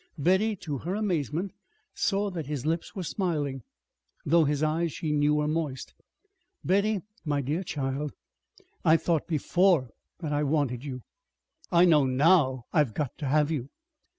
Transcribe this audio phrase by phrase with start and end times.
[0.17, 1.51] Betty, to her amazement,
[1.93, 3.61] saw that his lips were smiling,
[4.25, 5.93] though his eyes, she knew, were moist.
[6.63, 8.11] "Betty, my dear child,
[8.83, 11.03] I thought before that I wanted you.
[11.71, 13.69] I know now I've got to have you."